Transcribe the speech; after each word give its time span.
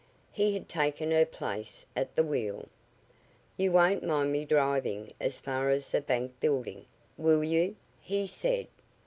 He 0.31 0.55
had 0.55 0.67
taken 0.67 1.11
her 1.11 1.27
place 1.27 1.85
at 1.95 2.15
the 2.15 2.23
wheel. 2.23 2.67
"You 3.55 3.71
won't 3.71 4.01
mind 4.03 4.31
me 4.31 4.45
driving 4.45 5.13
as 5.21 5.39
far 5.39 5.69
as 5.69 5.91
the 5.91 6.01
bank 6.01 6.39
building, 6.39 6.85
will 7.19 7.43
you?" 7.43 7.75
he 8.01 8.25
said. 8.25 8.65